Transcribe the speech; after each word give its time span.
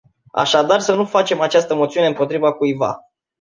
Așadar 0.31 0.79
să 0.79 0.95
nu 0.95 1.05
facem 1.05 1.41
această 1.41 1.75
moțiune 1.75 2.07
împotriva 2.07 2.53
cuiva. 2.53 2.99